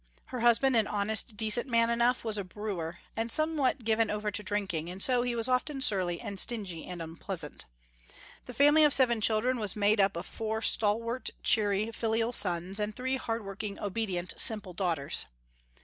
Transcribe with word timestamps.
Her 0.33 0.39
husband 0.39 0.75
an 0.75 0.87
honest, 0.87 1.37
decent 1.37 1.67
man 1.67 1.91
enough, 1.91 2.25
was 2.25 2.39
a 2.39 2.43
brewer, 2.43 2.97
and 3.15 3.31
somewhat 3.31 3.83
given 3.83 4.07
to 4.07 4.15
over 4.15 4.31
drinking, 4.31 4.89
and 4.89 4.99
so 4.99 5.21
he 5.21 5.35
was 5.35 5.47
often 5.47 5.79
surly 5.79 6.19
and 6.19 6.39
stingy 6.39 6.87
and 6.87 7.03
unpleasant. 7.03 7.65
The 8.47 8.53
family 8.55 8.83
of 8.83 8.95
seven 8.95 9.21
children 9.21 9.59
was 9.59 9.75
made 9.75 10.01
up 10.01 10.17
of 10.17 10.25
four 10.25 10.63
stalwart, 10.63 11.29
cheery, 11.43 11.91
filial 11.91 12.31
sons, 12.31 12.79
and 12.79 12.95
three 12.95 13.17
hard 13.17 13.45
working 13.45 13.77
obedient 13.77 14.33
simple 14.37 14.73
daughters. 14.73 15.27